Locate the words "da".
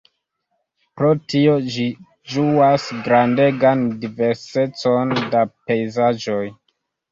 5.37-5.47